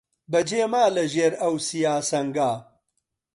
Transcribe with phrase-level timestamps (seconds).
[0.31, 2.51] بەجێ ما لە ژێر ئەو سیا سەنگا